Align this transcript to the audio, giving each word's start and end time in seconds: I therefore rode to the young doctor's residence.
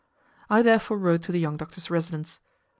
I 0.49 0.63
therefore 0.63 0.97
rode 0.97 1.21
to 1.25 1.31
the 1.31 1.39
young 1.39 1.57
doctor's 1.57 1.91
residence. 1.91 2.39